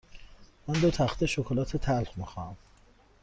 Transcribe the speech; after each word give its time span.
من 0.67 0.73
دو 0.79 0.91
تخته 0.91 1.25
شکلات 1.25 1.77
تلخ 1.77 2.17
می 2.17 2.25
خواهم. 2.25 2.57